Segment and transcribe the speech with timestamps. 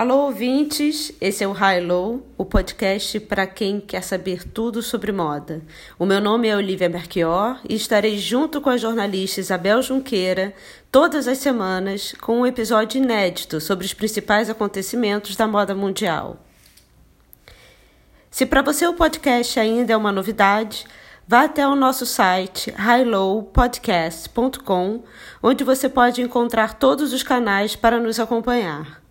[0.00, 1.12] Alô, ouvintes!
[1.20, 5.60] Esse é o High Low, o podcast para quem quer saber tudo sobre moda.
[5.98, 10.54] O meu nome é Olivia Merchior e estarei junto com a jornalista Isabel Junqueira
[10.90, 16.38] todas as semanas com um episódio inédito sobre os principais acontecimentos da moda mundial.
[18.30, 20.86] Se para você o podcast ainda é uma novidade,
[21.28, 25.02] vá até o nosso site highlowpodcast.com,
[25.42, 29.09] onde você pode encontrar todos os canais para nos acompanhar.